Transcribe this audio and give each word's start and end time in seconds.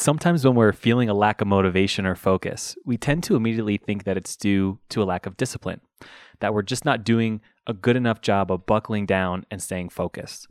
Sometimes 0.00 0.44
when 0.44 0.54
we're 0.54 0.72
feeling 0.72 1.08
a 1.08 1.12
lack 1.12 1.40
of 1.40 1.48
motivation 1.48 2.06
or 2.06 2.14
focus, 2.14 2.76
we 2.84 2.96
tend 2.96 3.24
to 3.24 3.34
immediately 3.34 3.76
think 3.76 4.04
that 4.04 4.16
it's 4.16 4.36
due 4.36 4.78
to 4.90 5.02
a 5.02 5.04
lack 5.04 5.26
of 5.26 5.36
discipline, 5.36 5.80
that 6.38 6.54
we're 6.54 6.62
just 6.62 6.84
not 6.84 7.02
doing 7.02 7.40
a 7.66 7.74
good 7.74 7.96
enough 7.96 8.20
job 8.20 8.52
of 8.52 8.64
buckling 8.64 9.06
down 9.06 9.44
and 9.50 9.60
staying 9.60 9.88
focused. 9.88 10.46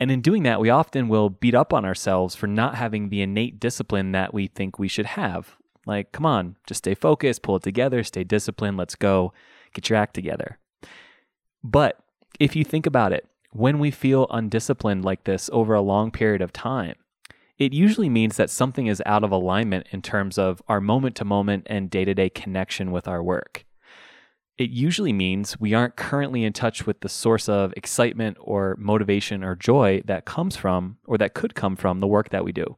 And 0.00 0.10
in 0.10 0.20
doing 0.20 0.42
that, 0.42 0.60
we 0.60 0.70
often 0.70 1.06
will 1.06 1.30
beat 1.30 1.54
up 1.54 1.72
on 1.72 1.84
ourselves 1.84 2.34
for 2.34 2.48
not 2.48 2.74
having 2.74 3.10
the 3.10 3.22
innate 3.22 3.60
discipline 3.60 4.10
that 4.10 4.34
we 4.34 4.48
think 4.48 4.76
we 4.76 4.88
should 4.88 5.06
have. 5.06 5.54
Like, 5.86 6.10
come 6.10 6.26
on, 6.26 6.56
just 6.66 6.78
stay 6.78 6.96
focused, 6.96 7.42
pull 7.42 7.54
it 7.54 7.62
together, 7.62 8.02
stay 8.02 8.24
disciplined, 8.24 8.76
let's 8.76 8.96
go, 8.96 9.32
get 9.72 9.88
your 9.88 10.00
act 10.00 10.14
together. 10.14 10.58
But 11.62 12.00
if 12.40 12.56
you 12.56 12.64
think 12.64 12.86
about 12.86 13.12
it, 13.12 13.24
when 13.52 13.78
we 13.78 13.92
feel 13.92 14.26
undisciplined 14.30 15.04
like 15.04 15.22
this 15.22 15.48
over 15.52 15.74
a 15.74 15.80
long 15.80 16.10
period 16.10 16.42
of 16.42 16.52
time, 16.52 16.96
it 17.58 17.72
usually 17.72 18.08
means 18.08 18.36
that 18.36 18.50
something 18.50 18.86
is 18.86 19.02
out 19.06 19.22
of 19.22 19.30
alignment 19.30 19.86
in 19.92 20.02
terms 20.02 20.38
of 20.38 20.60
our 20.68 20.80
moment 20.80 21.14
to 21.16 21.24
moment 21.24 21.66
and 21.66 21.90
day 21.90 22.04
to 22.04 22.14
day 22.14 22.28
connection 22.28 22.90
with 22.90 23.06
our 23.06 23.22
work. 23.22 23.64
It 24.56 24.70
usually 24.70 25.12
means 25.12 25.58
we 25.58 25.74
aren't 25.74 25.96
currently 25.96 26.44
in 26.44 26.52
touch 26.52 26.86
with 26.86 27.00
the 27.00 27.08
source 27.08 27.48
of 27.48 27.72
excitement 27.76 28.36
or 28.40 28.76
motivation 28.78 29.42
or 29.42 29.56
joy 29.56 30.02
that 30.04 30.24
comes 30.24 30.56
from 30.56 30.98
or 31.06 31.18
that 31.18 31.34
could 31.34 31.54
come 31.54 31.76
from 31.76 32.00
the 32.00 32.06
work 32.06 32.30
that 32.30 32.44
we 32.44 32.52
do. 32.52 32.76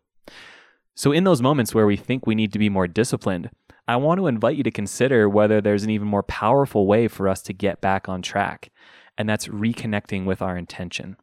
So, 0.95 1.13
in 1.13 1.25
those 1.25 1.43
moments 1.43 1.75
where 1.75 1.87
we 1.87 1.97
think 1.97 2.27
we 2.27 2.35
need 2.35 2.53
to 2.55 2.59
be 2.59 2.71
more 2.71 2.87
disciplined, 2.87 3.51
I 3.87 3.97
want 3.97 4.19
to 4.19 4.27
invite 4.27 4.57
you 4.57 4.63
to 4.63 4.71
consider 4.71 5.29
whether 5.29 5.61
there's 5.61 5.85
an 5.85 5.91
even 5.91 6.09
more 6.09 6.23
powerful 6.23 6.87
way 6.87 7.09
for 7.09 7.29
us 7.29 7.43
to 7.43 7.53
get 7.53 7.83
back 7.83 8.09
on 8.09 8.23
track, 8.23 8.71
and 9.19 9.29
that's 9.29 9.49
reconnecting 9.49 10.25
with 10.25 10.41
our 10.41 10.57
intention. 10.57 11.17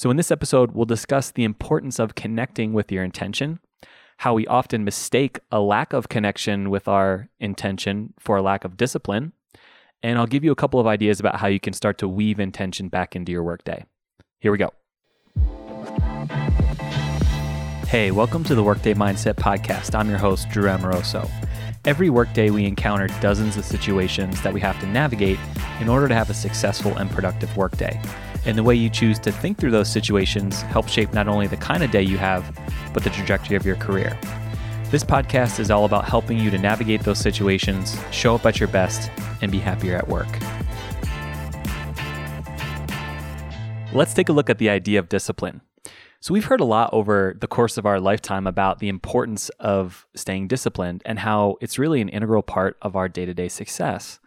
So, 0.00 0.10
in 0.10 0.16
this 0.16 0.30
episode, 0.30 0.72
we'll 0.72 0.86
discuss 0.86 1.30
the 1.30 1.44
importance 1.44 1.98
of 1.98 2.14
connecting 2.14 2.72
with 2.72 2.90
your 2.90 3.04
intention, 3.04 3.60
how 4.16 4.32
we 4.32 4.46
often 4.46 4.82
mistake 4.82 5.40
a 5.52 5.60
lack 5.60 5.92
of 5.92 6.08
connection 6.08 6.70
with 6.70 6.88
our 6.88 7.28
intention 7.38 8.14
for 8.18 8.38
a 8.38 8.40
lack 8.40 8.64
of 8.64 8.78
discipline, 8.78 9.34
and 10.02 10.18
I'll 10.18 10.26
give 10.26 10.42
you 10.42 10.52
a 10.52 10.56
couple 10.56 10.80
of 10.80 10.86
ideas 10.86 11.20
about 11.20 11.36
how 11.36 11.48
you 11.48 11.60
can 11.60 11.74
start 11.74 11.98
to 11.98 12.08
weave 12.08 12.40
intention 12.40 12.88
back 12.88 13.14
into 13.14 13.30
your 13.30 13.42
workday. 13.42 13.84
Here 14.40 14.50
we 14.50 14.56
go. 14.56 14.70
Hey, 17.86 18.10
welcome 18.10 18.42
to 18.44 18.54
the 18.54 18.62
Workday 18.62 18.94
Mindset 18.94 19.34
Podcast. 19.34 19.94
I'm 19.94 20.08
your 20.08 20.16
host, 20.16 20.48
Drew 20.48 20.70
Amoroso. 20.70 21.30
Every 21.84 22.08
workday, 22.08 22.48
we 22.48 22.64
encounter 22.64 23.08
dozens 23.20 23.58
of 23.58 23.66
situations 23.66 24.40
that 24.40 24.54
we 24.54 24.62
have 24.62 24.80
to 24.80 24.86
navigate 24.86 25.38
in 25.78 25.90
order 25.90 26.08
to 26.08 26.14
have 26.14 26.30
a 26.30 26.34
successful 26.34 26.96
and 26.96 27.10
productive 27.10 27.54
workday. 27.54 28.00
And 28.46 28.56
the 28.56 28.62
way 28.62 28.74
you 28.74 28.88
choose 28.88 29.18
to 29.20 29.32
think 29.32 29.58
through 29.58 29.70
those 29.70 29.90
situations 29.90 30.62
helps 30.62 30.92
shape 30.92 31.12
not 31.12 31.28
only 31.28 31.46
the 31.46 31.56
kind 31.56 31.82
of 31.82 31.90
day 31.90 32.02
you 32.02 32.18
have, 32.18 32.58
but 32.94 33.04
the 33.04 33.10
trajectory 33.10 33.56
of 33.56 33.66
your 33.66 33.76
career. 33.76 34.18
This 34.90 35.04
podcast 35.04 35.60
is 35.60 35.70
all 35.70 35.84
about 35.84 36.06
helping 36.06 36.38
you 36.38 36.50
to 36.50 36.58
navigate 36.58 37.02
those 37.02 37.18
situations, 37.18 37.96
show 38.10 38.34
up 38.34 38.44
at 38.46 38.58
your 38.58 38.68
best, 38.68 39.10
and 39.40 39.52
be 39.52 39.58
happier 39.58 39.96
at 39.96 40.08
work. 40.08 40.26
Let's 43.92 44.14
take 44.14 44.28
a 44.28 44.32
look 44.32 44.48
at 44.48 44.58
the 44.58 44.70
idea 44.70 44.98
of 44.98 45.08
discipline. 45.08 45.60
So, 46.22 46.34
we've 46.34 46.44
heard 46.44 46.60
a 46.60 46.64
lot 46.64 46.90
over 46.92 47.36
the 47.40 47.46
course 47.46 47.78
of 47.78 47.86
our 47.86 47.98
lifetime 47.98 48.46
about 48.46 48.78
the 48.78 48.88
importance 48.88 49.48
of 49.58 50.06
staying 50.14 50.48
disciplined 50.48 51.02
and 51.06 51.18
how 51.18 51.56
it's 51.60 51.78
really 51.78 52.00
an 52.00 52.08
integral 52.08 52.42
part 52.42 52.76
of 52.82 52.94
our 52.94 53.08
day 53.08 53.24
to 53.24 53.32
day 53.32 53.48
success. 53.48 54.20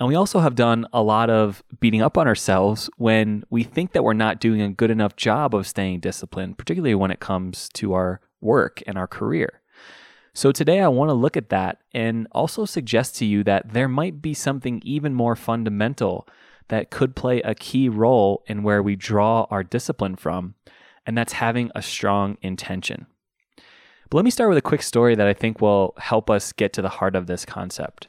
And 0.00 0.08
we 0.08 0.16
also 0.16 0.40
have 0.40 0.56
done 0.56 0.86
a 0.92 1.02
lot 1.02 1.30
of 1.30 1.62
beating 1.78 2.02
up 2.02 2.18
on 2.18 2.26
ourselves 2.26 2.90
when 2.96 3.44
we 3.48 3.62
think 3.62 3.92
that 3.92 4.02
we're 4.02 4.12
not 4.12 4.40
doing 4.40 4.60
a 4.60 4.68
good 4.68 4.90
enough 4.90 5.14
job 5.14 5.54
of 5.54 5.68
staying 5.68 6.00
disciplined, 6.00 6.58
particularly 6.58 6.96
when 6.96 7.12
it 7.12 7.20
comes 7.20 7.68
to 7.74 7.94
our 7.94 8.20
work 8.40 8.82
and 8.86 8.98
our 8.98 9.06
career. 9.06 9.60
So 10.34 10.50
today 10.50 10.80
I 10.80 10.88
want 10.88 11.10
to 11.10 11.14
look 11.14 11.36
at 11.36 11.50
that 11.50 11.78
and 11.92 12.26
also 12.32 12.64
suggest 12.64 13.14
to 13.16 13.24
you 13.24 13.44
that 13.44 13.72
there 13.72 13.88
might 13.88 14.20
be 14.20 14.34
something 14.34 14.82
even 14.84 15.14
more 15.14 15.36
fundamental 15.36 16.26
that 16.68 16.90
could 16.90 17.14
play 17.14 17.40
a 17.42 17.54
key 17.54 17.88
role 17.88 18.42
in 18.46 18.64
where 18.64 18.82
we 18.82 18.96
draw 18.96 19.46
our 19.50 19.62
discipline 19.62 20.16
from, 20.16 20.54
and 21.06 21.16
that's 21.16 21.34
having 21.34 21.70
a 21.76 21.82
strong 21.82 22.36
intention. 22.42 23.06
But 24.10 24.16
let 24.16 24.24
me 24.24 24.30
start 24.30 24.48
with 24.48 24.58
a 24.58 24.62
quick 24.62 24.82
story 24.82 25.14
that 25.14 25.26
I 25.26 25.34
think 25.34 25.60
will 25.60 25.94
help 25.98 26.28
us 26.28 26.52
get 26.52 26.72
to 26.72 26.82
the 26.82 26.88
heart 26.88 27.14
of 27.14 27.26
this 27.28 27.44
concept. 27.44 28.08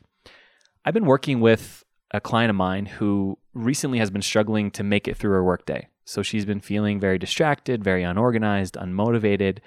I've 0.86 0.94
been 0.94 1.06
working 1.06 1.40
with 1.40 1.84
a 2.12 2.22
client 2.22 2.52
of 2.52 2.56
mine 2.56 2.86
who 2.86 3.40
recently 3.56 3.98
has 3.98 4.12
been 4.12 4.22
struggling 4.22 4.70
to 4.72 4.84
make 4.84 5.08
it 5.08 5.18
through 5.18 5.32
her 5.32 5.44
workday. 5.44 5.88
So 6.06 6.22
she's 6.22 6.46
been 6.46 6.60
feeling 6.60 7.00
very 7.00 7.18
distracted, 7.18 7.84
very 7.84 8.04
unorganized, 8.04 8.76
unmotivated, 8.76 9.58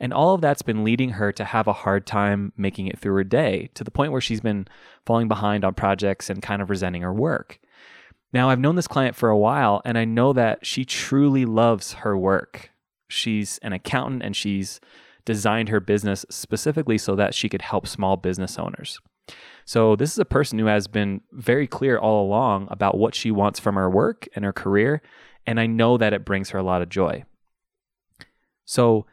and 0.00 0.12
all 0.12 0.34
of 0.34 0.40
that's 0.40 0.62
been 0.62 0.82
leading 0.82 1.10
her 1.10 1.30
to 1.30 1.44
have 1.44 1.68
a 1.68 1.72
hard 1.72 2.08
time 2.08 2.52
making 2.56 2.88
it 2.88 2.98
through 2.98 3.14
her 3.14 3.22
day 3.22 3.70
to 3.74 3.84
the 3.84 3.92
point 3.92 4.10
where 4.10 4.20
she's 4.20 4.40
been 4.40 4.66
falling 5.06 5.28
behind 5.28 5.64
on 5.64 5.74
projects 5.74 6.28
and 6.28 6.42
kind 6.42 6.60
of 6.60 6.70
resenting 6.70 7.02
her 7.02 7.14
work. 7.14 7.60
Now, 8.32 8.50
I've 8.50 8.58
known 8.58 8.74
this 8.74 8.88
client 8.88 9.14
for 9.14 9.28
a 9.28 9.38
while 9.38 9.80
and 9.84 9.96
I 9.96 10.04
know 10.04 10.32
that 10.32 10.66
she 10.66 10.84
truly 10.84 11.44
loves 11.44 11.92
her 11.92 12.18
work. 12.18 12.72
She's 13.08 13.58
an 13.58 13.72
accountant 13.72 14.24
and 14.24 14.34
she's 14.34 14.80
designed 15.24 15.68
her 15.68 15.78
business 15.78 16.26
specifically 16.28 16.98
so 16.98 17.14
that 17.14 17.32
she 17.32 17.48
could 17.48 17.62
help 17.62 17.86
small 17.86 18.16
business 18.16 18.58
owners. 18.58 18.98
So, 19.64 19.96
this 19.96 20.12
is 20.12 20.18
a 20.18 20.26
person 20.26 20.58
who 20.58 20.66
has 20.66 20.86
been 20.86 21.22
very 21.32 21.66
clear 21.66 21.96
all 21.96 22.24
along 22.26 22.68
about 22.70 22.98
what 22.98 23.14
she 23.14 23.30
wants 23.30 23.58
from 23.58 23.76
her 23.76 23.88
work 23.88 24.28
and 24.34 24.44
her 24.44 24.52
career. 24.52 25.00
And 25.46 25.58
I 25.58 25.66
know 25.66 25.96
that 25.96 26.12
it 26.12 26.24
brings 26.24 26.50
her 26.50 26.58
a 26.58 26.62
lot 26.62 26.82
of 26.82 26.88
joy. 26.88 27.24
So, 28.64 29.06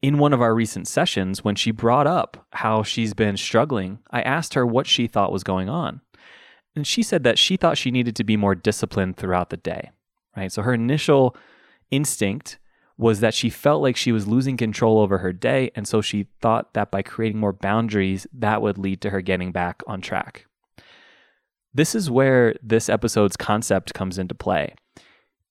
in 0.00 0.18
one 0.18 0.32
of 0.32 0.40
our 0.40 0.54
recent 0.54 0.88
sessions, 0.88 1.44
when 1.44 1.54
she 1.54 1.70
brought 1.70 2.06
up 2.06 2.46
how 2.52 2.82
she's 2.82 3.12
been 3.12 3.36
struggling, 3.36 3.98
I 4.10 4.22
asked 4.22 4.54
her 4.54 4.66
what 4.66 4.86
she 4.86 5.06
thought 5.06 5.32
was 5.32 5.44
going 5.44 5.68
on. 5.68 6.00
And 6.74 6.86
she 6.86 7.02
said 7.02 7.22
that 7.24 7.38
she 7.38 7.56
thought 7.56 7.76
she 7.76 7.90
needed 7.90 8.16
to 8.16 8.24
be 8.24 8.36
more 8.36 8.54
disciplined 8.54 9.16
throughout 9.16 9.50
the 9.50 9.58
day, 9.58 9.90
right? 10.34 10.50
So, 10.50 10.62
her 10.62 10.72
initial 10.72 11.36
instinct 11.90 12.58
was 13.00 13.20
that 13.20 13.32
she 13.32 13.48
felt 13.48 13.80
like 13.80 13.96
she 13.96 14.12
was 14.12 14.28
losing 14.28 14.58
control 14.58 14.98
over 14.98 15.18
her 15.18 15.32
day. 15.32 15.70
And 15.74 15.88
so 15.88 16.02
she 16.02 16.26
thought 16.42 16.74
that 16.74 16.90
by 16.90 17.00
creating 17.00 17.40
more 17.40 17.54
boundaries, 17.54 18.26
that 18.34 18.60
would 18.60 18.76
lead 18.76 19.00
to 19.00 19.10
her 19.10 19.22
getting 19.22 19.52
back 19.52 19.82
on 19.86 20.02
track. 20.02 20.46
This 21.72 21.94
is 21.94 22.10
where 22.10 22.54
this 22.62 22.90
episode's 22.90 23.38
concept 23.38 23.94
comes 23.94 24.18
into 24.18 24.34
play. 24.34 24.74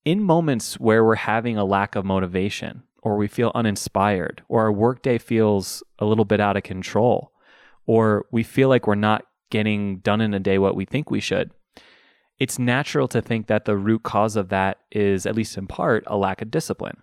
In 0.05 0.21
moments 0.21 0.79
where 0.79 1.03
we're 1.03 1.15
having 1.15 1.57
a 1.57 1.65
lack 1.65 1.95
of 1.95 2.05
motivation, 2.05 2.83
or 3.01 3.17
we 3.17 3.27
feel 3.27 3.51
uninspired, 3.55 4.43
or 4.47 4.61
our 4.61 4.71
workday 4.71 5.17
feels 5.17 5.81
a 5.97 6.05
little 6.05 6.25
bit 6.25 6.39
out 6.39 6.55
of 6.55 6.61
control, 6.61 7.31
or 7.87 8.27
we 8.31 8.43
feel 8.43 8.69
like 8.69 8.85
we're 8.85 8.93
not 8.93 9.25
getting 9.49 9.97
done 9.99 10.21
in 10.21 10.35
a 10.35 10.39
day 10.39 10.59
what 10.59 10.75
we 10.75 10.85
think 10.85 11.09
we 11.09 11.19
should, 11.19 11.49
it's 12.37 12.59
natural 12.59 13.07
to 13.07 13.23
think 13.23 13.47
that 13.47 13.65
the 13.65 13.75
root 13.75 14.03
cause 14.03 14.35
of 14.35 14.49
that 14.49 14.77
is, 14.91 15.25
at 15.25 15.35
least 15.35 15.57
in 15.57 15.65
part, 15.65 16.03
a 16.05 16.15
lack 16.15 16.43
of 16.43 16.51
discipline. 16.51 16.97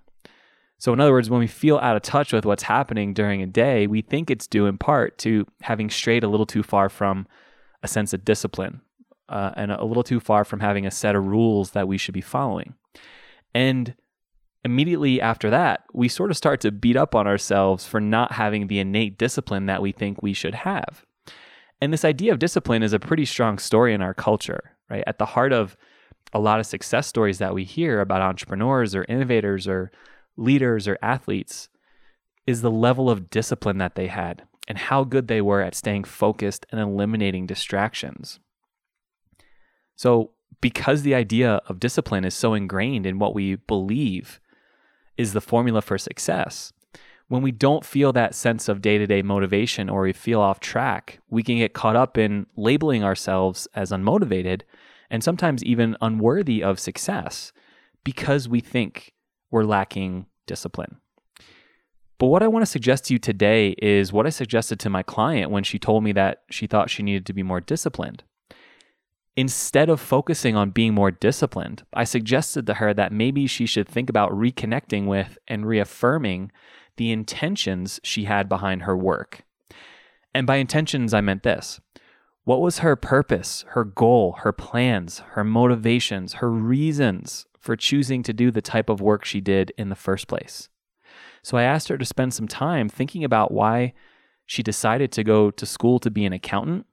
So, 0.78 0.92
in 0.92 1.00
other 1.00 1.12
words, 1.12 1.30
when 1.30 1.40
we 1.40 1.46
feel 1.46 1.78
out 1.78 1.96
of 1.96 2.02
touch 2.02 2.32
with 2.32 2.44
what's 2.44 2.64
happening 2.64 3.14
during 3.14 3.42
a 3.42 3.46
day, 3.46 3.86
we 3.86 4.02
think 4.02 4.30
it's 4.30 4.46
due 4.46 4.66
in 4.66 4.76
part 4.76 5.16
to 5.18 5.46
having 5.62 5.88
strayed 5.88 6.22
a 6.22 6.28
little 6.28 6.46
too 6.46 6.62
far 6.62 6.88
from 6.88 7.26
a 7.82 7.88
sense 7.88 8.12
of 8.12 8.24
discipline 8.24 8.82
uh, 9.28 9.52
and 9.56 9.72
a 9.72 9.84
little 9.84 10.02
too 10.02 10.20
far 10.20 10.44
from 10.44 10.60
having 10.60 10.86
a 10.86 10.90
set 10.90 11.14
of 11.14 11.24
rules 11.24 11.70
that 11.70 11.88
we 11.88 11.98
should 11.98 12.14
be 12.14 12.20
following. 12.20 12.74
And 13.54 13.94
immediately 14.64 15.20
after 15.20 15.48
that, 15.50 15.84
we 15.94 16.08
sort 16.08 16.30
of 16.30 16.36
start 16.36 16.60
to 16.60 16.70
beat 16.70 16.96
up 16.96 17.14
on 17.14 17.26
ourselves 17.26 17.86
for 17.86 18.00
not 18.00 18.32
having 18.32 18.66
the 18.66 18.78
innate 18.78 19.16
discipline 19.16 19.66
that 19.66 19.80
we 19.80 19.92
think 19.92 20.22
we 20.22 20.32
should 20.32 20.54
have. 20.54 21.04
And 21.80 21.92
this 21.92 22.04
idea 22.04 22.32
of 22.32 22.38
discipline 22.38 22.82
is 22.82 22.92
a 22.92 22.98
pretty 22.98 23.24
strong 23.24 23.58
story 23.58 23.94
in 23.94 24.02
our 24.02 24.14
culture, 24.14 24.76
right? 24.90 25.04
At 25.06 25.18
the 25.18 25.26
heart 25.26 25.52
of 25.52 25.76
a 26.32 26.40
lot 26.40 26.60
of 26.60 26.66
success 26.66 27.06
stories 27.06 27.38
that 27.38 27.54
we 27.54 27.64
hear 27.64 28.00
about 28.00 28.22
entrepreneurs 28.22 28.94
or 28.94 29.04
innovators 29.08 29.68
or 29.68 29.90
leaders 30.36 30.86
or 30.86 30.98
athletes 31.02 31.68
is 32.46 32.62
the 32.62 32.70
level 32.70 33.10
of 33.10 33.30
discipline 33.30 33.78
that 33.78 33.94
they 33.94 34.06
had 34.06 34.42
and 34.68 34.78
how 34.78 35.04
good 35.04 35.28
they 35.28 35.40
were 35.40 35.60
at 35.60 35.74
staying 35.74 36.04
focused 36.04 36.66
and 36.70 36.80
eliminating 36.80 37.46
distractions. 37.46 38.40
So, 39.94 40.32
because 40.60 41.02
the 41.02 41.14
idea 41.14 41.60
of 41.68 41.80
discipline 41.80 42.24
is 42.24 42.34
so 42.34 42.54
ingrained 42.54 43.06
in 43.06 43.18
what 43.18 43.34
we 43.34 43.56
believe 43.56 44.40
is 45.16 45.32
the 45.32 45.40
formula 45.40 45.82
for 45.82 45.98
success, 45.98 46.72
when 47.28 47.42
we 47.42 47.50
don't 47.50 47.84
feel 47.84 48.12
that 48.12 48.34
sense 48.34 48.68
of 48.68 48.80
day 48.80 48.98
to 48.98 49.06
day 49.06 49.22
motivation 49.22 49.88
or 49.88 50.02
we 50.02 50.12
feel 50.12 50.40
off 50.40 50.60
track, 50.60 51.18
we 51.28 51.42
can 51.42 51.56
get 51.56 51.74
caught 51.74 51.96
up 51.96 52.16
in 52.16 52.46
labeling 52.56 53.02
ourselves 53.02 53.66
as 53.74 53.90
unmotivated 53.90 54.62
and 55.10 55.22
sometimes 55.22 55.64
even 55.64 55.96
unworthy 56.00 56.62
of 56.62 56.80
success 56.80 57.52
because 58.04 58.48
we 58.48 58.60
think 58.60 59.12
we're 59.50 59.64
lacking 59.64 60.26
discipline. 60.46 60.96
But 62.18 62.26
what 62.26 62.42
I 62.42 62.48
want 62.48 62.62
to 62.62 62.70
suggest 62.70 63.04
to 63.06 63.12
you 63.12 63.18
today 63.18 63.74
is 63.78 64.12
what 64.12 64.26
I 64.26 64.30
suggested 64.30 64.80
to 64.80 64.90
my 64.90 65.02
client 65.02 65.50
when 65.50 65.64
she 65.64 65.78
told 65.78 66.02
me 66.02 66.12
that 66.12 66.42
she 66.50 66.66
thought 66.66 66.88
she 66.88 67.02
needed 67.02 67.26
to 67.26 67.34
be 67.34 67.42
more 67.42 67.60
disciplined. 67.60 68.24
Instead 69.36 69.90
of 69.90 70.00
focusing 70.00 70.56
on 70.56 70.70
being 70.70 70.94
more 70.94 71.10
disciplined, 71.10 71.84
I 71.92 72.04
suggested 72.04 72.66
to 72.66 72.74
her 72.74 72.94
that 72.94 73.12
maybe 73.12 73.46
she 73.46 73.66
should 73.66 73.86
think 73.86 74.08
about 74.08 74.32
reconnecting 74.32 75.06
with 75.06 75.36
and 75.46 75.66
reaffirming 75.66 76.52
the 76.96 77.12
intentions 77.12 78.00
she 78.02 78.24
had 78.24 78.48
behind 78.48 78.82
her 78.82 78.96
work. 78.96 79.42
And 80.34 80.46
by 80.46 80.56
intentions, 80.56 81.12
I 81.12 81.20
meant 81.20 81.42
this 81.42 81.80
what 82.44 82.60
was 82.60 82.78
her 82.78 82.96
purpose, 82.96 83.64
her 83.70 83.84
goal, 83.84 84.36
her 84.40 84.52
plans, 84.52 85.18
her 85.30 85.44
motivations, 85.44 86.34
her 86.34 86.50
reasons 86.50 87.44
for 87.66 87.76
choosing 87.76 88.22
to 88.22 88.32
do 88.32 88.50
the 88.50 88.62
type 88.62 88.88
of 88.88 89.00
work 89.02 89.24
she 89.24 89.40
did 89.40 89.72
in 89.76 89.90
the 89.90 89.94
first 89.94 90.28
place? 90.28 90.68
So 91.42 91.58
I 91.58 91.64
asked 91.64 91.88
her 91.88 91.98
to 91.98 92.04
spend 92.04 92.32
some 92.32 92.48
time 92.48 92.88
thinking 92.88 93.24
about 93.24 93.52
why 93.52 93.92
she 94.46 94.62
decided 94.62 95.12
to 95.12 95.24
go 95.24 95.50
to 95.50 95.66
school 95.66 95.98
to 95.98 96.10
be 96.10 96.24
an 96.24 96.32
accountant. 96.32 96.86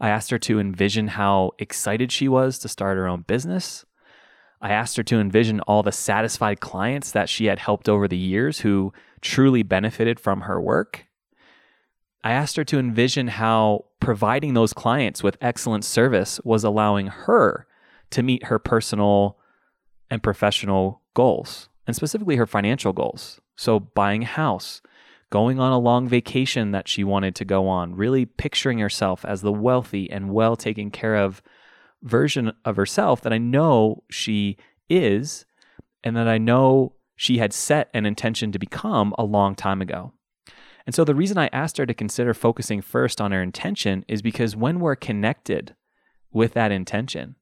I 0.00 0.08
asked 0.08 0.30
her 0.30 0.38
to 0.38 0.60
envision 0.60 1.08
how 1.08 1.52
excited 1.58 2.12
she 2.12 2.28
was 2.28 2.58
to 2.60 2.68
start 2.68 2.96
her 2.96 3.08
own 3.08 3.22
business. 3.22 3.84
I 4.60 4.70
asked 4.70 4.96
her 4.96 5.02
to 5.04 5.20
envision 5.20 5.60
all 5.60 5.82
the 5.82 5.92
satisfied 5.92 6.60
clients 6.60 7.10
that 7.12 7.28
she 7.28 7.46
had 7.46 7.58
helped 7.58 7.88
over 7.88 8.08
the 8.08 8.16
years 8.16 8.60
who 8.60 8.92
truly 9.20 9.62
benefited 9.62 10.20
from 10.20 10.42
her 10.42 10.60
work. 10.60 11.06
I 12.22 12.32
asked 12.32 12.56
her 12.56 12.64
to 12.64 12.78
envision 12.78 13.28
how 13.28 13.86
providing 14.00 14.54
those 14.54 14.72
clients 14.72 15.22
with 15.22 15.38
excellent 15.40 15.84
service 15.84 16.40
was 16.44 16.64
allowing 16.64 17.06
her 17.08 17.66
to 18.10 18.22
meet 18.22 18.44
her 18.44 18.58
personal 18.58 19.38
and 20.10 20.22
professional 20.22 21.02
goals, 21.14 21.68
and 21.86 21.96
specifically 21.96 22.36
her 22.36 22.46
financial 22.46 22.92
goals. 22.92 23.40
So, 23.56 23.80
buying 23.80 24.22
a 24.22 24.26
house, 24.26 24.82
going 25.30 25.58
on 25.58 25.72
a 25.72 25.78
long 25.78 26.08
vacation 26.08 26.70
that 26.72 26.88
she 26.88 27.02
wanted 27.02 27.34
to 27.36 27.44
go 27.44 27.68
on, 27.68 27.94
really 27.94 28.24
picturing 28.24 28.78
herself 28.78 29.24
as 29.24 29.42
the 29.42 29.52
wealthy 29.52 30.10
and 30.10 30.30
well 30.30 30.56
taken 30.56 30.90
care 30.90 31.16
of 31.16 31.42
version 32.02 32.52
of 32.64 32.76
herself 32.76 33.20
that 33.22 33.32
I 33.32 33.38
know 33.38 34.04
she 34.10 34.56
is, 34.88 35.44
and 36.04 36.16
that 36.16 36.28
I 36.28 36.38
know 36.38 36.94
she 37.16 37.38
had 37.38 37.52
set 37.52 37.90
an 37.94 38.06
intention 38.06 38.52
to 38.52 38.58
become 38.58 39.14
a 39.18 39.24
long 39.24 39.54
time 39.54 39.80
ago. 39.80 40.12
And 40.84 40.94
so 40.94 41.02
the 41.02 41.14
reason 41.14 41.36
I 41.36 41.48
asked 41.52 41.78
her 41.78 41.86
to 41.86 41.94
consider 41.94 42.32
focusing 42.32 42.80
first 42.80 43.20
on 43.20 43.32
her 43.32 43.42
intention 43.42 44.04
is 44.06 44.22
because 44.22 44.54
when 44.54 44.78
we're 44.78 44.94
connected 44.94 45.74
with 46.30 46.52
that 46.52 46.70
intention 46.70 47.34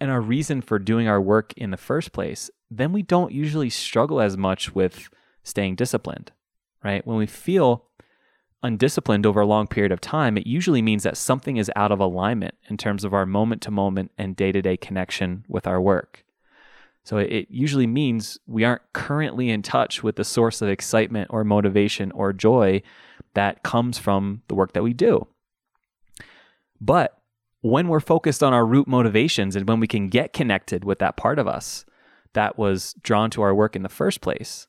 and 0.00 0.10
our 0.10 0.20
reason 0.20 0.60
for 0.60 0.78
doing 0.78 1.08
our 1.08 1.20
work 1.20 1.52
in 1.56 1.70
the 1.70 1.76
first 1.76 2.12
place, 2.12 2.50
then 2.70 2.92
we 2.92 3.02
don't 3.02 3.32
usually 3.32 3.70
struggle 3.70 4.20
as 4.20 4.36
much 4.36 4.74
with 4.74 5.08
staying 5.42 5.74
disciplined, 5.74 6.32
right? 6.84 7.06
When 7.06 7.16
we 7.16 7.26
feel 7.26 7.84
undisciplined 8.62 9.24
over 9.24 9.40
a 9.40 9.46
long 9.46 9.66
period 9.66 9.92
of 9.92 10.00
time, 10.00 10.36
it 10.36 10.46
usually 10.46 10.82
means 10.82 11.02
that 11.04 11.16
something 11.16 11.56
is 11.56 11.70
out 11.76 11.92
of 11.92 12.00
alignment 12.00 12.54
in 12.68 12.76
terms 12.76 13.04
of 13.04 13.14
our 13.14 13.26
moment 13.26 13.62
to 13.62 13.70
moment 13.70 14.10
and 14.18 14.36
day 14.36 14.52
to 14.52 14.62
day 14.62 14.76
connection 14.76 15.44
with 15.48 15.66
our 15.66 15.80
work. 15.80 16.24
So 17.04 17.16
it 17.16 17.46
usually 17.48 17.86
means 17.86 18.38
we 18.46 18.64
aren't 18.64 18.82
currently 18.92 19.48
in 19.48 19.62
touch 19.62 20.02
with 20.02 20.16
the 20.16 20.24
source 20.24 20.60
of 20.60 20.68
excitement 20.68 21.28
or 21.30 21.42
motivation 21.42 22.12
or 22.12 22.32
joy 22.34 22.82
that 23.34 23.62
comes 23.62 23.98
from 23.98 24.42
the 24.48 24.54
work 24.54 24.74
that 24.74 24.82
we 24.82 24.92
do. 24.92 25.26
But 26.80 27.17
when 27.60 27.88
we're 27.88 28.00
focused 28.00 28.42
on 28.42 28.52
our 28.52 28.64
root 28.64 28.86
motivations 28.86 29.56
and 29.56 29.68
when 29.68 29.80
we 29.80 29.86
can 29.86 30.08
get 30.08 30.32
connected 30.32 30.84
with 30.84 30.98
that 31.00 31.16
part 31.16 31.38
of 31.38 31.48
us 31.48 31.84
that 32.34 32.58
was 32.58 32.94
drawn 33.02 33.30
to 33.30 33.42
our 33.42 33.54
work 33.54 33.74
in 33.74 33.82
the 33.82 33.88
first 33.88 34.20
place, 34.20 34.66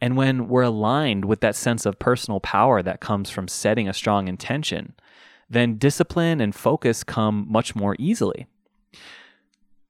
and 0.00 0.16
when 0.16 0.48
we're 0.48 0.62
aligned 0.62 1.26
with 1.26 1.40
that 1.40 1.54
sense 1.54 1.84
of 1.84 1.98
personal 1.98 2.40
power 2.40 2.82
that 2.82 3.00
comes 3.00 3.28
from 3.28 3.48
setting 3.48 3.88
a 3.88 3.92
strong 3.92 4.28
intention, 4.28 4.94
then 5.50 5.76
discipline 5.76 6.40
and 6.40 6.54
focus 6.54 7.04
come 7.04 7.46
much 7.50 7.74
more 7.74 7.96
easily. 7.98 8.46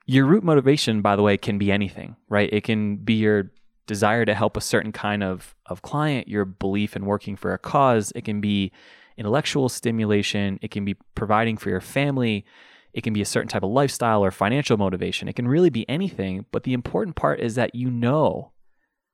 Your 0.06 0.26
root 0.26 0.43
motivation, 0.43 1.03
by 1.03 1.14
the 1.14 1.23
way, 1.23 1.37
can 1.37 1.58
be 1.58 1.70
anything, 1.70 2.17
right? 2.29 2.49
It 2.53 2.64
can 2.64 2.96
be 2.96 3.14
your 3.14 3.53
desire 3.87 4.25
to 4.25 4.35
help 4.35 4.56
a 4.56 4.61
certain 4.61 4.91
kind 4.91 5.23
of, 5.23 5.55
of 5.67 5.82
client, 5.82 6.26
your 6.26 6.44
belief 6.44 6.96
in 6.96 7.05
working 7.05 7.37
for 7.37 7.53
a 7.53 7.58
cause. 7.58 8.12
It 8.17 8.25
can 8.25 8.41
be 8.41 8.73
intellectual 9.20 9.69
stimulation. 9.69 10.58
It 10.62 10.72
can 10.72 10.84
be 10.84 10.96
providing 11.14 11.56
for 11.56 11.70
your 11.70 11.81
family. 11.81 12.44
It 12.93 13.02
can 13.02 13.12
be 13.12 13.22
a 13.22 13.26
certain 13.26 13.49
type 13.49 13.62
of 13.62 13.70
lifestyle 13.70 14.25
or 14.25 14.32
financial 14.32 14.76
motivation. 14.76 15.28
It 15.28 15.37
can 15.37 15.46
really 15.46 15.70
be 15.70 15.88
anything. 15.88 16.46
But 16.50 16.64
the 16.64 16.72
important 16.72 17.14
part 17.14 17.38
is 17.38 17.55
that 17.55 17.75
you 17.75 17.90
know 17.90 18.50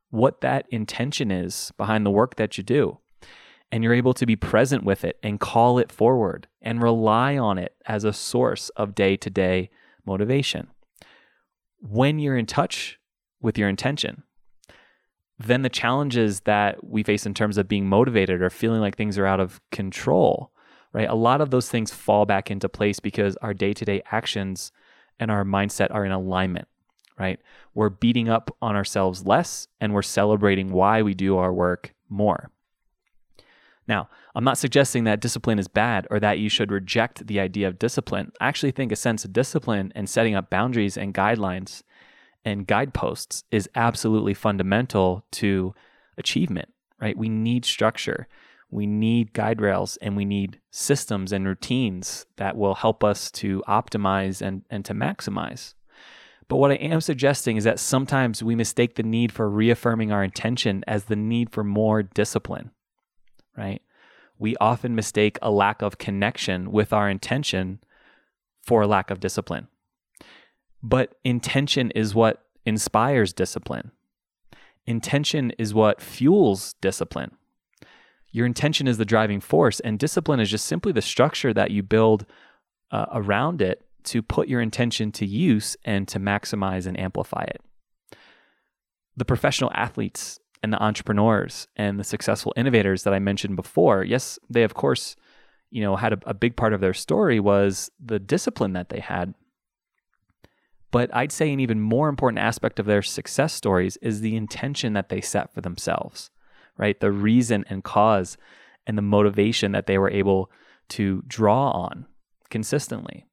what 0.09 0.41
that 0.41 0.65
intention 0.71 1.31
is 1.31 1.73
behind 1.77 2.07
the 2.07 2.11
work 2.11 2.37
that 2.37 2.57
you 2.57 2.65
do. 2.65 3.01
And 3.71 3.85
you're 3.85 3.93
able 3.93 4.15
to 4.15 4.25
be 4.25 4.37
present 4.37 4.85
with 4.85 5.05
it 5.05 5.19
and 5.23 5.41
call 5.41 5.79
it 5.79 5.93
forward 5.93 6.47
and 6.63 6.81
rely 6.81 7.37
on 7.37 7.59
it 7.59 7.75
as 7.85 8.05
a 8.05 8.13
source 8.13 8.71
of 8.71 8.95
day 8.95 9.17
to 9.17 9.29
day 9.29 9.69
motivation 10.07 10.69
when 11.81 12.19
you're 12.19 12.37
in 12.37 12.47
touch 12.47 12.99
with 13.41 13.59
your 13.59 13.69
intention, 13.69 14.23
then 15.39 15.63
the 15.63 15.69
challenges 15.69 16.41
that 16.41 16.83
we 16.85 17.03
face 17.03 17.27
in 17.27 17.35
terms 17.35 17.59
of 17.59 17.69
being 17.69 17.87
motivated 17.87 18.41
or 18.41 18.51
feeling 18.51 18.81
like 18.81 18.97
things 18.97 19.19
are 19.19 19.27
out 19.27 19.41
of 19.41 19.61
control, 19.71 20.51
right? 20.93 21.09
A 21.09 21.15
lot 21.15 21.41
of 21.41 21.51
those 21.51 21.69
things 21.69 21.93
fall 21.93 22.25
back 22.25 22.51
into 22.51 22.69
place 22.69 23.01
because 23.01 23.37
our 23.37 23.53
day 23.53 23.73
to 23.75 23.85
day 23.85 24.03
actions 24.11 24.73
and 25.21 25.31
our 25.31 25.45
mindset 25.45 25.93
are 25.93 26.05
in 26.05 26.13
alignment, 26.13 26.69
right? 27.19 27.39
We're 27.75 27.91
beating 27.91 28.29
up 28.29 28.51
on 28.63 28.77
ourselves 28.77 29.27
less 29.27 29.69
and 29.81 29.93
we're 29.93 30.03
celebrating 30.03 30.73
why 30.73 31.03
we 31.03 31.15
do 31.15 31.37
our 31.37 31.53
work 31.53 31.95
more. 32.09 32.51
Now, 33.89 34.09
I'm 34.35 34.45
not 34.45 34.59
suggesting 34.59 35.05
that 35.05 35.21
discipline 35.21 35.59
is 35.59 35.69
bad 35.69 36.07
or 36.11 36.19
that 36.21 36.39
you 36.39 36.49
should 36.49 36.73
reject 36.73 37.27
the 37.27 37.41
idea 37.41 37.69
of 37.69 37.79
discipline. 37.79 38.33
I 38.41 38.49
actually 38.49 38.73
think 38.73 38.91
a 38.91 38.97
sense 38.97 39.25
of 39.25 39.33
discipline 39.33 39.93
and 39.95 40.09
setting 40.09 40.35
up 40.35 40.51
boundaries 40.51 40.97
and 40.97 41.15
guidelines 41.15 41.83
and 42.47 42.67
guideposts 42.67 43.45
is 43.51 43.69
absolutely 43.75 44.33
fundamental 44.33 45.27
to 45.33 45.75
achievement, 46.17 46.71
right? 46.99 47.19
We 47.19 47.29
need 47.29 47.67
structure, 47.67 48.27
we 48.71 48.87
need 48.87 49.35
guide 49.35 49.61
rails, 49.61 49.99
and 49.99 50.17
we 50.17 50.25
need 50.25 50.61
systems 50.71 51.31
and 51.33 51.47
routines 51.47 52.25
that 52.37 52.57
will 52.57 52.77
help 52.77 53.05
us 53.05 53.31
to 53.33 53.63
optimize 53.69 54.41
and, 54.41 54.63
and 54.71 54.83
to 54.87 54.95
maximize. 54.95 55.75
But 56.49 56.57
what 56.57 56.71
I 56.71 56.77
am 56.77 57.03
suggesting 57.03 57.59
is 57.59 57.65
that 57.65 57.81
sometimes 57.81 58.43
we 58.43 58.55
mistake 58.55 58.95
the 58.95 59.03
need 59.03 59.33
for 59.33 59.51
reaffirming 59.51 60.11
our 60.11 60.25
intention 60.25 60.85
as 60.87 61.05
the 61.05 61.17
need 61.17 61.51
for 61.51 61.65
more 61.65 62.03
discipline 62.03 62.71
right? 63.57 63.83
We 64.39 64.57
often 64.61 64.95
mistake 64.95 65.39
a 65.41 65.51
lack 65.51 65.83
of 65.83 65.99
connection 65.99 66.71
with 66.71 66.93
our 66.93 67.09
intention 67.09 67.81
for 68.63 68.83
a 68.83 68.87
lack 68.87 69.11
of 69.11 69.21
discipline. 69.21 69.69
But 70.83 71.15
intention 71.25 71.91
is 71.93 72.15
what 72.15 72.45
inspires 72.65 73.33
discipline. 73.33 73.93
Intention 74.87 75.51
is 75.59 75.75
what 75.75 76.01
fuels 76.01 76.75
discipline. 76.81 77.33
Your 78.31 78.47
intention 78.47 78.87
is 78.87 78.99
the 78.99 79.05
driving 79.05 79.41
force, 79.41 79.81
and 79.81 79.99
discipline 79.99 80.41
is 80.41 80.51
just 80.51 80.67
simply 80.67 80.93
the 80.93 81.03
structure 81.03 81.53
that 81.55 81.71
you 81.71 81.83
build 81.83 82.27
uh, 82.91 83.07
around 83.13 83.63
it 83.63 83.83
to 84.05 84.23
put 84.23 84.49
your 84.49 84.61
intention 84.61 85.11
to 85.13 85.27
use 85.27 85.77
and 85.85 86.07
to 86.09 86.21
maximize 86.21 86.87
and 86.87 86.99
amplify 86.99 87.45
it. 87.45 87.61
The 89.17 89.25
professional 89.25 89.71
athletes 89.75 90.39
and 90.63 90.73
the 90.73 90.83
entrepreneurs 90.83 91.67
and 91.77 91.99
the 91.99 92.05
successful 92.05 92.53
innovators 92.57 93.03
that 93.03 93.15
I 93.15 93.19
mentioned 93.19 93.57
before, 93.57 94.05
yes, 94.05 94.39
they 94.49 94.63
of 94.63 94.75
course, 94.75 95.17
you 95.71 95.83
know, 95.83 95.97
had 95.97 96.13
a, 96.13 96.19
a 96.27 96.35
big 96.35 96.57
part 96.57 96.73
of 96.73 96.81
their 96.81 96.95
story 96.95 97.41
was 97.41 97.91
the 98.05 98.19
discipline 98.19 98.73
that 98.75 98.89
they 98.89 99.01
had. 99.01 99.35
But 100.97 101.15
I'd 101.15 101.31
say 101.31 101.53
an 101.53 101.61
even 101.61 101.79
more 101.79 102.09
important 102.09 102.39
aspect 102.39 102.81
of 102.81 102.87
their 102.87 103.03
success 103.03 103.53
stories 103.53 103.99
is 103.99 104.23
the 104.23 104.35
intention 104.35 104.95
that 104.95 105.11
they 105.11 105.21
set 105.21 105.53
for 105.53 105.61
themselves, 105.61 106.31
right? 106.79 106.99
The 106.99 107.13
reason 107.13 107.67
and 107.69 107.85
cause 107.85 108.39
and 108.87 108.97
the 108.97 109.03
motivation 109.03 109.73
that 109.73 109.87
they 109.87 109.99
were 109.99 110.11
able 110.11 110.51
to 110.89 111.23
draw 111.27 111.71
on 111.73 112.07
consistently. 112.49 113.27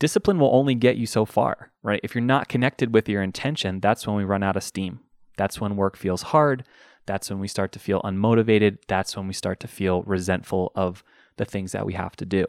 Discipline 0.00 0.40
will 0.40 0.52
only 0.52 0.74
get 0.74 0.96
you 0.96 1.06
so 1.06 1.24
far, 1.24 1.70
right? 1.84 2.00
If 2.02 2.16
you're 2.16 2.22
not 2.24 2.48
connected 2.48 2.92
with 2.92 3.08
your 3.08 3.22
intention, 3.22 3.78
that's 3.78 4.04
when 4.04 4.16
we 4.16 4.24
run 4.24 4.42
out 4.42 4.56
of 4.56 4.64
steam. 4.64 4.98
That's 5.36 5.60
when 5.60 5.76
work 5.76 5.96
feels 5.96 6.22
hard. 6.22 6.64
That's 7.06 7.30
when 7.30 7.38
we 7.38 7.46
start 7.46 7.70
to 7.70 7.78
feel 7.78 8.02
unmotivated. 8.02 8.78
That's 8.88 9.16
when 9.16 9.28
we 9.28 9.32
start 9.32 9.60
to 9.60 9.68
feel 9.68 10.02
resentful 10.02 10.72
of 10.74 11.04
the 11.36 11.44
things 11.44 11.70
that 11.70 11.86
we 11.86 11.92
have 11.92 12.16
to 12.16 12.26
do. 12.26 12.46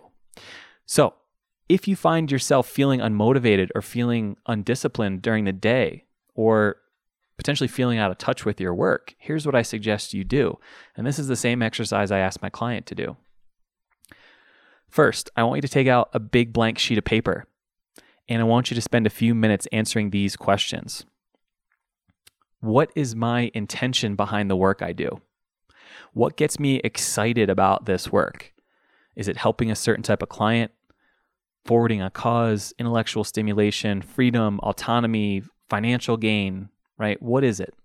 So, 0.88 1.14
if 1.70 1.88
you 1.88 1.96
find 1.96 2.32
yourself 2.32 2.68
feeling 2.68 3.00
unmotivated 3.00 3.70
or 3.76 3.82
feeling 3.82 4.36
undisciplined 4.48 5.22
during 5.22 5.46
the 5.46 5.54
day, 5.54 6.06
or 6.34 6.78
potentially 7.38 7.68
feeling 7.68 8.00
out 8.00 8.12
of 8.12 8.18
touch 8.18 8.44
with 8.44 8.60
your 8.60 8.74
work, 8.74 9.16
here's 9.20 9.46
what 9.46 9.56
I 9.56 9.62
suggest 9.62 10.14
you 10.14 10.24
do. 10.24 10.60
And 10.98 11.08
this 11.08 11.20
is 11.20 11.28
the 11.28 11.36
same 11.36 11.62
exercise 11.62 12.12
I 12.12 12.20
ask 12.20 12.42
my 12.42 12.50
client 12.50 12.86
to 12.88 12.96
do. 12.96 13.16
First, 14.90 15.30
I 15.36 15.44
want 15.44 15.58
you 15.58 15.62
to 15.62 15.68
take 15.68 15.88
out 15.88 16.10
a 16.12 16.20
big 16.20 16.52
blank 16.52 16.80
sheet 16.80 16.98
of 16.98 17.06
paper 17.06 17.46
and 18.28 18.42
I 18.42 18.46
want 18.46 18.70
you 18.70 18.76
to 18.76 18.82
spend 18.82 19.08
a 19.08 19.12
few 19.12 19.34
minutes 19.34 19.68
answering 19.72 20.10
these 20.10 20.36
questions. 20.36 21.06
What 22.60 22.92
is 22.96 23.16
my 23.16 23.52
intention 23.54 24.16
behind 24.16 24.50
the 24.50 24.56
work 24.56 24.82
I 24.82 24.92
do? 24.92 25.22
What 26.14 26.38
gets 26.38 26.60
me 26.60 26.82
excited 26.84 27.50
about 27.50 27.86
this 27.86 28.12
work? 28.12 28.54
Is 29.16 29.28
it 29.28 29.38
helping 29.38 29.72
a 29.72 29.76
certain 29.76 30.04
type 30.04 30.22
of 30.22 30.30
client, 30.30 30.72
forwarding 31.70 32.02
a 32.02 32.10
cause, 32.10 32.74
intellectual 32.80 33.24
stimulation, 33.24 34.02
freedom, 34.02 34.60
autonomy, 34.64 35.44
financial 35.70 36.18
gain, 36.18 36.68
right? 36.98 37.22
What 37.22 37.44
is 37.44 37.60
it? 37.60 37.76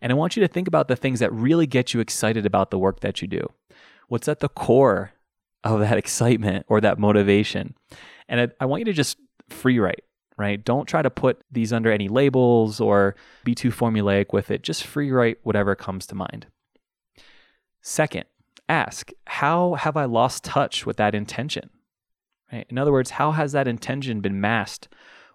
And 0.00 0.10
I 0.10 0.14
want 0.14 0.34
you 0.34 0.40
to 0.40 0.48
think 0.48 0.66
about 0.66 0.88
the 0.88 0.96
things 0.96 1.20
that 1.20 1.30
really 1.30 1.66
get 1.66 1.92
you 1.92 2.00
excited 2.00 2.46
about 2.46 2.70
the 2.70 2.78
work 2.78 3.00
that 3.00 3.20
you 3.20 3.28
do. 3.28 3.46
What's 4.08 4.28
at 4.28 4.40
the 4.40 4.48
core 4.48 5.12
of 5.62 5.80
that 5.80 5.98
excitement 6.04 6.64
or 6.70 6.80
that 6.80 6.98
motivation? 6.98 7.74
And 8.30 8.40
I, 8.40 8.48
I 8.62 8.64
want 8.64 8.80
you 8.80 8.86
to 8.86 8.94
just 8.94 9.18
free 9.50 9.78
write, 9.78 10.04
right? 10.38 10.64
Don't 10.64 10.86
try 10.86 11.02
to 11.02 11.10
put 11.10 11.42
these 11.52 11.70
under 11.70 11.92
any 11.92 12.08
labels 12.08 12.80
or 12.80 13.14
be 13.44 13.54
too 13.54 13.70
formulaic 13.70 14.32
with 14.32 14.50
it. 14.50 14.62
Just 14.62 14.84
free 14.84 15.10
write 15.10 15.36
whatever 15.42 15.74
comes 15.74 16.06
to 16.06 16.14
mind. 16.14 16.46
Second, 17.82 18.24
ask, 18.70 19.10
how 19.26 19.74
have 19.74 19.98
I 19.98 20.06
lost 20.06 20.44
touch 20.44 20.86
with 20.86 20.96
that 20.96 21.14
intention? 21.14 21.68
Right? 22.52 22.66
In 22.68 22.78
other 22.78 22.92
words, 22.92 23.10
how 23.10 23.32
has 23.32 23.52
that 23.52 23.68
intention 23.68 24.20
been 24.20 24.40
masked 24.40 24.88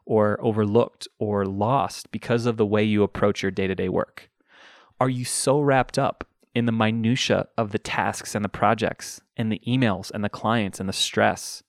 or 0.05 0.37
overlooked 0.41 1.07
or 1.19 1.45
lost 1.45 2.11
because 2.11 2.45
of 2.45 2.57
the 2.57 2.65
way 2.65 2.83
you 2.83 3.03
approach 3.03 3.41
your 3.41 3.51
day 3.51 3.67
to 3.67 3.75
day 3.75 3.89
work? 3.89 4.29
Are 4.99 5.09
you 5.09 5.25
so 5.25 5.59
wrapped 5.59 5.97
up 5.97 6.27
in 6.55 6.65
the 6.65 6.71
minutia 6.71 7.47
of 7.57 7.71
the 7.71 7.79
tasks 7.79 8.35
and 8.35 8.43
the 8.43 8.49
projects 8.49 9.21
and 9.37 9.51
the 9.51 9.61
emails 9.67 10.11
and 10.11 10.23
the 10.23 10.29
clients 10.29 10.79
and 10.79 10.87
the 10.87 10.93
stress 10.93 11.63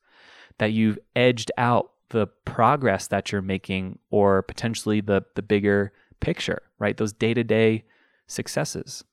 that 0.58 0.72
you've 0.72 0.98
edged 1.16 1.50
out 1.56 1.90
the 2.10 2.26
progress 2.44 3.08
that 3.08 3.32
you're 3.32 3.42
making 3.42 3.98
or 4.10 4.42
potentially 4.42 5.00
the 5.00 5.24
the 5.34 5.42
bigger 5.42 5.92
picture, 6.20 6.62
right? 6.78 6.96
Those 6.96 7.12
day-to-day 7.12 7.84
successes. 8.26 9.04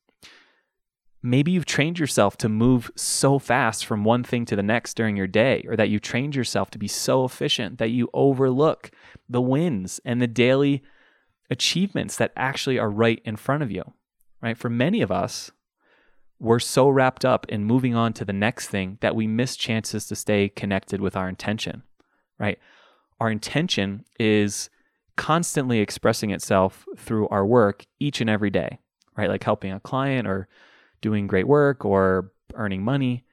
Maybe 1.22 1.52
you've 1.52 1.66
trained 1.66 2.00
yourself 2.00 2.36
to 2.38 2.48
move 2.48 2.90
so 2.96 3.38
fast 3.38 3.86
from 3.86 4.02
one 4.02 4.24
thing 4.24 4.44
to 4.46 4.56
the 4.56 4.62
next 4.62 4.96
during 4.96 5.16
your 5.16 5.28
day, 5.28 5.64
or 5.68 5.76
that 5.76 5.88
you've 5.88 6.02
trained 6.02 6.34
yourself 6.34 6.70
to 6.72 6.78
be 6.78 6.88
so 6.88 7.24
efficient 7.24 7.78
that 7.78 7.90
you 7.90 8.08
overlook 8.12 8.90
the 9.28 9.40
wins 9.40 10.00
and 10.04 10.20
the 10.20 10.26
daily 10.26 10.82
achievements 11.48 12.16
that 12.16 12.32
actually 12.36 12.78
are 12.78 12.90
right 12.90 13.20
in 13.24 13.36
front 13.36 13.62
of 13.62 13.70
you, 13.70 13.84
right? 14.40 14.58
For 14.58 14.68
many 14.68 15.00
of 15.00 15.12
us, 15.12 15.52
we're 16.40 16.58
so 16.58 16.88
wrapped 16.88 17.24
up 17.24 17.46
in 17.48 17.64
moving 17.64 17.94
on 17.94 18.12
to 18.14 18.24
the 18.24 18.32
next 18.32 18.66
thing 18.66 18.98
that 19.00 19.14
we 19.14 19.28
miss 19.28 19.54
chances 19.54 20.06
to 20.08 20.16
stay 20.16 20.48
connected 20.48 21.00
with 21.00 21.14
our 21.14 21.28
intention, 21.28 21.84
right? 22.36 22.58
Our 23.20 23.30
intention 23.30 24.04
is 24.18 24.70
constantly 25.16 25.78
expressing 25.78 26.30
itself 26.30 26.84
through 26.96 27.28
our 27.28 27.46
work 27.46 27.84
each 28.00 28.20
and 28.20 28.28
every 28.28 28.50
day, 28.50 28.80
right? 29.16 29.28
Like 29.28 29.44
helping 29.44 29.70
a 29.70 29.78
client 29.78 30.26
or 30.26 30.48
doing 31.02 31.26
great 31.26 31.46
work 31.46 31.84
or 31.84 32.32
earning 32.54 32.82
money, 32.82 33.24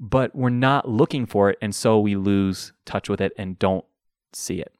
but 0.00 0.34
we're 0.34 0.48
not 0.48 0.88
looking 0.88 1.26
for 1.26 1.50
it. 1.50 1.58
And 1.60 1.74
so 1.74 2.00
we 2.00 2.16
lose 2.16 2.72
touch 2.86 3.10
with 3.10 3.20
it 3.20 3.32
and 3.36 3.58
don't 3.58 3.84
see 4.32 4.60
it. 4.60 4.72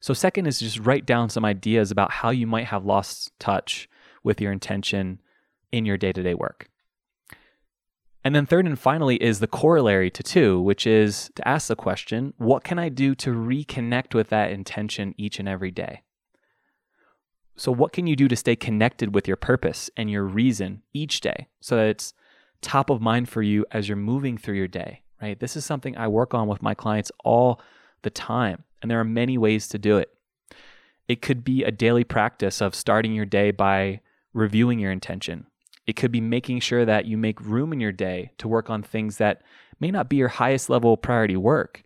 So, 0.00 0.14
second 0.14 0.46
is 0.46 0.60
just 0.60 0.78
write 0.78 1.06
down 1.06 1.28
some 1.28 1.44
ideas 1.44 1.90
about 1.90 2.12
how 2.12 2.30
you 2.30 2.46
might 2.46 2.66
have 2.66 2.84
lost 2.84 3.32
touch 3.40 3.88
with 4.22 4.40
your 4.40 4.52
intention 4.52 5.20
in 5.72 5.84
your 5.84 5.96
day 5.96 6.12
to 6.12 6.22
day 6.22 6.34
work. 6.34 6.68
And 8.22 8.34
then, 8.34 8.46
third 8.46 8.66
and 8.66 8.78
finally, 8.78 9.20
is 9.22 9.40
the 9.40 9.46
corollary 9.46 10.10
to 10.10 10.22
two, 10.22 10.60
which 10.60 10.86
is 10.86 11.30
to 11.34 11.48
ask 11.48 11.68
the 11.68 11.76
question 11.76 12.32
what 12.36 12.62
can 12.62 12.78
I 12.78 12.90
do 12.90 13.14
to 13.16 13.30
reconnect 13.30 14.14
with 14.14 14.28
that 14.28 14.52
intention 14.52 15.14
each 15.16 15.40
and 15.40 15.48
every 15.48 15.70
day? 15.70 16.02
So, 17.58 17.72
what 17.72 17.92
can 17.92 18.06
you 18.06 18.14
do 18.14 18.28
to 18.28 18.36
stay 18.36 18.54
connected 18.54 19.12
with 19.14 19.26
your 19.26 19.36
purpose 19.36 19.90
and 19.96 20.08
your 20.08 20.22
reason 20.22 20.82
each 20.94 21.20
day 21.20 21.48
so 21.60 21.74
that 21.74 21.88
it's 21.88 22.14
top 22.62 22.88
of 22.88 23.00
mind 23.00 23.28
for 23.28 23.42
you 23.42 23.66
as 23.72 23.88
you're 23.88 23.96
moving 23.96 24.38
through 24.38 24.54
your 24.54 24.68
day, 24.68 25.02
right? 25.20 25.38
This 25.38 25.56
is 25.56 25.64
something 25.64 25.96
I 25.96 26.06
work 26.06 26.34
on 26.34 26.46
with 26.46 26.62
my 26.62 26.74
clients 26.74 27.10
all 27.24 27.60
the 28.02 28.10
time, 28.10 28.62
and 28.80 28.88
there 28.88 29.00
are 29.00 29.04
many 29.04 29.36
ways 29.36 29.66
to 29.68 29.78
do 29.78 29.98
it. 29.98 30.14
It 31.08 31.20
could 31.20 31.42
be 31.42 31.64
a 31.64 31.72
daily 31.72 32.04
practice 32.04 32.60
of 32.60 32.76
starting 32.76 33.12
your 33.12 33.24
day 33.24 33.50
by 33.50 34.02
reviewing 34.32 34.78
your 34.78 34.92
intention. 34.92 35.46
It 35.84 35.96
could 35.96 36.12
be 36.12 36.20
making 36.20 36.60
sure 36.60 36.84
that 36.84 37.06
you 37.06 37.16
make 37.18 37.40
room 37.40 37.72
in 37.72 37.80
your 37.80 37.92
day 37.92 38.30
to 38.38 38.46
work 38.46 38.70
on 38.70 38.84
things 38.84 39.16
that 39.16 39.42
may 39.80 39.90
not 39.90 40.08
be 40.08 40.16
your 40.16 40.28
highest 40.28 40.70
level 40.70 40.96
priority 40.96 41.36
work, 41.36 41.82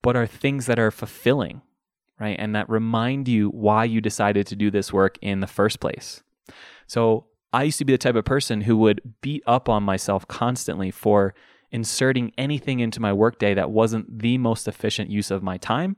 but 0.00 0.16
are 0.16 0.26
things 0.26 0.64
that 0.64 0.78
are 0.78 0.90
fulfilling 0.90 1.60
right? 2.20 2.36
And 2.38 2.54
that 2.54 2.68
remind 2.68 3.26
you 3.26 3.48
why 3.48 3.84
you 3.84 4.00
decided 4.00 4.46
to 4.48 4.56
do 4.56 4.70
this 4.70 4.92
work 4.92 5.18
in 5.22 5.40
the 5.40 5.46
first 5.46 5.80
place. 5.80 6.22
So 6.86 7.26
I 7.52 7.64
used 7.64 7.78
to 7.78 7.84
be 7.84 7.94
the 7.94 7.98
type 7.98 8.14
of 8.14 8.24
person 8.24 8.60
who 8.60 8.76
would 8.78 9.00
beat 9.22 9.42
up 9.46 9.68
on 9.68 9.82
myself 9.82 10.28
constantly 10.28 10.90
for 10.90 11.34
inserting 11.72 12.32
anything 12.36 12.80
into 12.80 13.00
my 13.00 13.12
workday 13.12 13.54
that 13.54 13.70
wasn't 13.70 14.20
the 14.20 14.38
most 14.38 14.68
efficient 14.68 15.10
use 15.10 15.30
of 15.30 15.42
my 15.42 15.56
time 15.56 15.96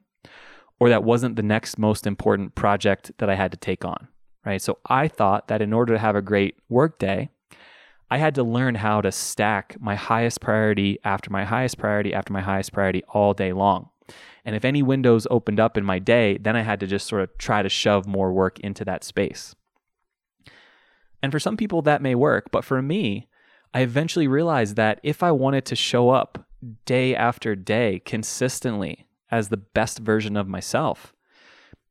or 0.79 0.89
that 0.89 1.05
wasn't 1.05 1.37
the 1.37 1.43
next 1.43 1.79
most 1.79 2.07
important 2.07 2.55
project 2.55 3.13
that 3.19 3.29
I 3.29 3.35
had 3.35 3.51
to 3.53 3.57
take 3.57 3.85
on, 3.85 4.09
right? 4.45 4.61
So 4.61 4.79
I 4.87 5.09
thought 5.09 5.49
that 5.49 5.63
in 5.63 5.73
order 5.73 5.95
to 5.95 5.99
have 5.99 6.17
a 6.17 6.23
great 6.23 6.57
workday, 6.69 7.31
I 8.11 8.19
had 8.19 8.35
to 8.35 8.43
learn 8.43 8.75
how 8.75 9.01
to 9.01 9.11
stack 9.11 9.77
my 9.81 9.95
highest 9.95 10.41
priority 10.41 10.99
after 11.05 11.31
my 11.31 11.45
highest 11.45 11.79
priority 11.79 12.13
after 12.13 12.33
my 12.33 12.43
highest 12.43 12.73
priority 12.73 13.03
all 13.09 13.33
day 13.33 13.53
long. 13.53 13.89
And 14.45 14.57
if 14.57 14.65
any 14.65 14.83
windows 14.83 15.27
opened 15.31 15.61
up 15.61 15.77
in 15.77 15.85
my 15.85 15.99
day, 15.99 16.37
then 16.39 16.57
I 16.57 16.63
had 16.63 16.81
to 16.81 16.87
just 16.87 17.07
sort 17.07 17.23
of 17.23 17.37
try 17.39 17.63
to 17.63 17.69
shove 17.69 18.07
more 18.07 18.33
work 18.33 18.59
into 18.61 18.85
that 18.85 19.05
space. 19.05 19.55
And 21.23 21.31
for 21.31 21.39
some 21.39 21.57
people, 21.57 21.83
that 21.83 22.03
may 22.03 22.15
work. 22.15 22.51
But 22.51 22.65
for 22.65 22.83
me, 22.83 23.29
I 23.73 23.81
eventually 23.81 24.27
realized 24.27 24.77
that 24.77 25.01
if 25.03 25.23
I 25.23 25.31
wanted 25.31 25.65
to 25.67 25.77
show 25.77 26.11
up 26.11 26.45
day 26.85 27.15
after 27.15 27.55
day 27.55 28.03
consistently 28.05 29.07
as 29.31 29.49
the 29.49 29.57
best 29.57 30.01
version 30.01 30.37
of 30.37 30.49
myself, 30.49 31.15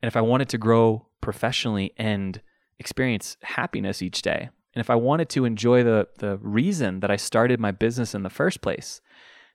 and 0.02 0.08
if 0.08 0.18
I 0.18 0.22
wanted 0.22 0.50
to 0.50 0.58
grow 0.58 1.08
professionally 1.22 1.94
and 1.98 2.42
experience 2.80 3.38
happiness 3.42 4.02
each 4.02 4.22
day, 4.22 4.50
and 4.74 4.80
if 4.80 4.90
I 4.90 4.96
wanted 4.96 5.30
to 5.30 5.46
enjoy 5.46 5.84
the, 5.84 6.08
the 6.20 6.38
reason 6.38 7.00
that 7.00 7.12
I 7.12 7.16
started 7.16 7.60
my 7.60 7.72
business 7.72 8.14
in 8.14 8.24
the 8.24 8.30
first 8.30 8.62
place, 8.62 9.02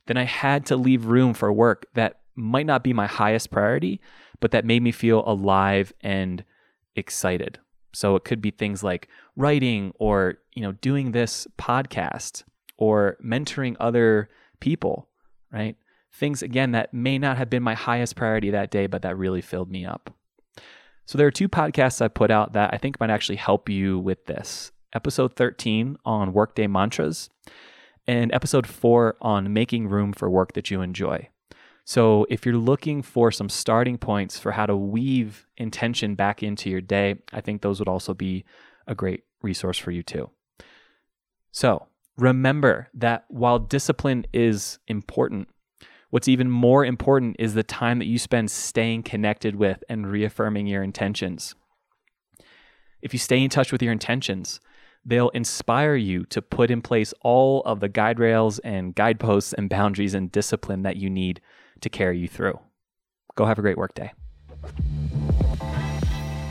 then 0.07 0.17
I 0.17 0.25
had 0.25 0.67
to 0.67 0.77
leave 0.77 1.07
room 1.07 1.35
for 1.35 1.53
work 1.53 1.87
that 1.95 2.21
might 2.37 2.67
not 2.67 2.85
be 2.85 2.93
my 2.93 3.07
highest 3.07 3.51
priority, 3.51 4.01
but 4.41 4.51
that 4.51 4.65
made 4.65 4.83
me 4.83 4.93
feel 4.93 5.23
alive 5.27 5.93
and 6.01 6.45
excited. 6.95 7.59
So 7.93 8.15
it 8.17 8.25
could 8.25 8.43
be 8.43 8.51
things 8.51 8.85
like 8.85 9.09
writing 9.37 9.93
or, 9.99 10.39
you 10.55 10.63
know, 10.63 10.73
doing 10.73 11.13
this 11.13 11.47
podcast 11.59 12.43
or 12.77 13.17
mentoring 13.25 13.77
other 13.81 14.29
people, 14.61 15.09
right? 15.51 15.77
Things 16.13 16.43
again 16.43 16.73
that 16.73 16.93
may 16.93 17.19
not 17.19 17.39
have 17.39 17.51
been 17.51 17.63
my 17.63 17.75
highest 17.75 18.17
priority 18.17 18.51
that 18.51 18.71
day, 18.71 18.87
but 18.87 19.03
that 19.03 19.17
really 19.17 19.41
filled 19.41 19.71
me 19.71 19.87
up. 19.87 20.15
So 21.07 21.17
there 21.17 21.27
are 21.27 21.31
two 21.33 21.49
podcasts 21.49 22.03
I 22.03 22.09
put 22.09 22.31
out 22.31 22.53
that 22.53 22.75
I 22.75 22.79
think 22.79 22.99
might 23.01 23.11
actually 23.11 23.37
help 23.37 23.69
you 23.69 23.99
with 23.99 24.27
this. 24.27 24.73
Episode 24.93 25.37
13 25.37 25.97
on 26.05 26.33
workday 26.33 26.67
mantras 26.67 27.31
and 28.07 28.33
episode 28.33 28.67
4 28.67 29.17
on 29.21 29.53
making 29.53 29.89
room 29.89 30.13
for 30.13 30.29
work 30.31 30.53
that 30.55 30.71
you 30.71 30.81
enjoy. 30.81 31.29
So, 31.89 32.27
if 32.29 32.45
you're 32.45 32.57
looking 32.57 33.01
for 33.01 33.31
some 33.31 33.49
starting 33.49 33.97
points 33.97 34.41
for 34.41 34.51
how 34.51 34.67
to 34.67 34.77
weave 34.77 35.47
intention 35.57 36.17
back 36.17 36.43
into 36.43 36.69
your 36.69 36.81
day, 36.81 37.15
I 37.33 37.41
think 37.41 37.63
those 37.63 37.79
would 37.79 37.87
also 37.87 38.13
be 38.13 38.45
a 38.89 38.95
great 38.97 39.23
resource 39.41 39.79
for 39.79 39.93
you 39.93 40.03
too. 40.03 40.31
So, 41.53 41.87
remember 42.17 42.89
that 42.93 43.27
while 43.29 43.61
discipline 43.61 44.27
is 44.33 44.81
important, 44.89 45.49
what's 46.11 46.27
even 46.27 46.51
more 46.51 46.85
important 46.85 47.37
is 47.39 47.55
the 47.55 47.63
time 47.63 48.01
that 48.01 48.07
you 48.07 48.19
spend 48.19 48.51
staying 48.51 49.05
connected 49.05 49.55
with 49.55 49.85
and 49.89 50.11
reaffirming 50.11 50.67
your 50.67 50.83
intentions. 50.83 51.55
If 53.01 53.13
you 53.13 53.21
stay 53.21 53.45
in 53.45 53.49
touch 53.49 53.71
with 53.71 53.81
your 53.81 53.93
intentions, 53.93 54.59
they'll 55.05 55.29
inspire 55.29 55.95
you 55.95 56.25
to 56.25 56.43
put 56.43 56.69
in 56.69 56.83
place 56.83 57.15
all 57.21 57.63
of 57.63 57.79
the 57.79 57.89
guide 57.89 58.19
rails 58.19 58.59
and 58.59 58.93
guideposts 58.93 59.53
and 59.53 59.71
boundaries 59.71 60.15
and 60.15 60.33
discipline 60.33 60.83
that 60.83 60.97
you 60.97 61.09
need 61.09 61.41
to 61.81 61.89
carry 61.89 62.19
you 62.19 62.29
through. 62.29 62.59
Go 63.35 63.45
have 63.45 63.59
a 63.59 63.63
great 63.63 63.77
workday. 63.77 64.13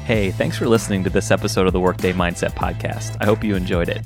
Hey, 0.05 0.29
thanks 0.29 0.55
for 0.55 0.67
listening 0.67 1.03
to 1.03 1.09
this 1.09 1.31
episode 1.31 1.65
of 1.65 1.73
the 1.73 1.79
Workday 1.79 2.13
Mindset 2.13 2.53
Podcast. 2.53 3.17
I 3.19 3.25
hope 3.25 3.43
you 3.43 3.55
enjoyed 3.55 3.89
it. 3.89 4.05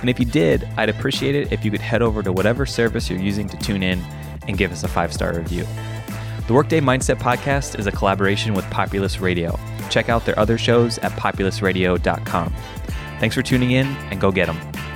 And 0.00 0.10
if 0.10 0.20
you 0.20 0.26
did, 0.26 0.68
I'd 0.76 0.90
appreciate 0.90 1.34
it 1.34 1.52
if 1.52 1.64
you 1.64 1.70
could 1.70 1.80
head 1.80 2.02
over 2.02 2.22
to 2.22 2.32
whatever 2.32 2.66
service 2.66 3.08
you're 3.08 3.18
using 3.18 3.48
to 3.48 3.56
tune 3.56 3.82
in 3.82 3.98
and 4.46 4.58
give 4.58 4.72
us 4.72 4.84
a 4.84 4.88
five 4.88 5.12
star 5.12 5.34
review. 5.34 5.64
The 6.46 6.54
Workday 6.54 6.80
Mindset 6.80 7.16
Podcast 7.16 7.78
is 7.78 7.86
a 7.86 7.92
collaboration 7.92 8.54
with 8.54 8.64
Populus 8.70 9.20
Radio. 9.20 9.58
Check 9.90 10.08
out 10.08 10.26
their 10.26 10.38
other 10.38 10.58
shows 10.58 10.98
at 10.98 11.12
populusradio.com. 11.12 12.54
Thanks 13.18 13.34
for 13.34 13.42
tuning 13.42 13.70
in 13.70 13.86
and 13.86 14.20
go 14.20 14.30
get 14.30 14.46
them. 14.46 14.87